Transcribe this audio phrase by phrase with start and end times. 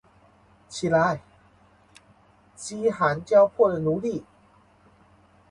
[0.67, 1.21] 起来，
[2.55, 4.25] 饥寒交迫的奴隶！